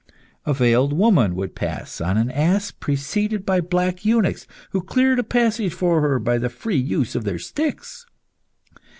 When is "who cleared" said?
4.71-5.19